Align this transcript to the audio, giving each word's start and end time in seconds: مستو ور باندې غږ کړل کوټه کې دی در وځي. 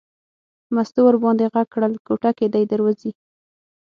مستو 0.73 1.01
ور 1.05 1.15
باندې 1.23 1.45
غږ 1.53 1.67
کړل 1.73 1.93
کوټه 2.07 2.31
کې 2.37 2.45
دی 2.53 2.63
در 2.71 2.79
وځي. 2.85 3.11